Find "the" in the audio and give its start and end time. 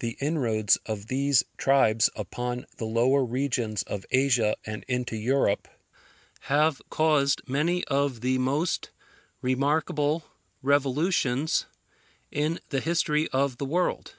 0.00-0.18, 2.76-2.84, 8.20-8.36, 12.68-12.80, 13.56-13.64